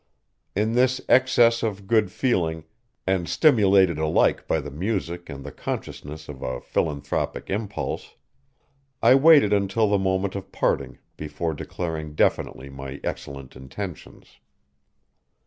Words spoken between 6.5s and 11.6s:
philanthropic impulse, I waited until the moment of parting before